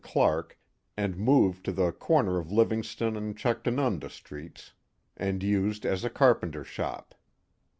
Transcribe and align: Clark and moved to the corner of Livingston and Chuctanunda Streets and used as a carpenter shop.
Clark 0.03 0.57
and 0.97 1.15
moved 1.15 1.63
to 1.65 1.71
the 1.71 1.91
corner 1.91 2.39
of 2.39 2.51
Livingston 2.51 3.15
and 3.15 3.37
Chuctanunda 3.37 4.09
Streets 4.09 4.73
and 5.15 5.43
used 5.43 5.85
as 5.85 6.03
a 6.03 6.09
carpenter 6.09 6.63
shop. 6.63 7.13